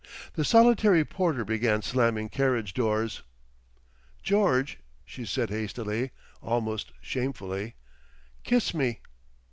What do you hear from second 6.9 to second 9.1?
shamefully, "kiss me!"